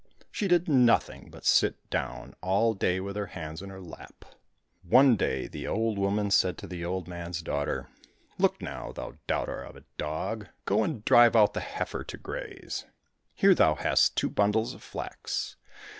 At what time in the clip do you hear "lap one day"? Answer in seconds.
3.79-5.45